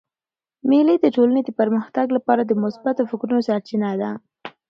[0.69, 4.11] مېلې د ټولني د پرمختګ له پاره د مثبتو فکرو سرچینه ده.